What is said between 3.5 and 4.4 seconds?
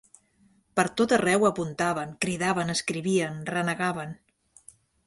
renegaven